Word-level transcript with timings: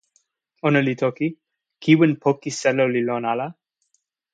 "ona 0.69 0.81
li 0.87 0.93
toki: 1.01 1.27
"kiwen 1.83 2.11
poki 2.23 2.49
selo 2.59 2.83
li 2.93 3.01
lon 3.07 3.23
ala." 3.33 3.47